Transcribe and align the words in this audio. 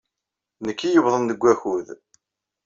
D 0.63 0.65
nekk 0.67 0.79
ay 0.81 0.93
yuwḍen 0.93 1.23
deg 1.29 1.41
wakud. 1.43 1.87